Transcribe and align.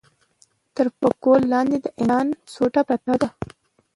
تر 0.75 0.87
پکول 0.99 1.41
لاندې 1.53 1.77
د 1.81 1.87
انسان 2.01 2.27
سوټه 2.53 2.81
پرته 2.87 3.13
ده. 3.21 3.29